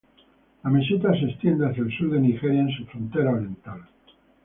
[0.63, 3.83] La meseta se extiende hacia el sur de Nigeria en su frontera oriental.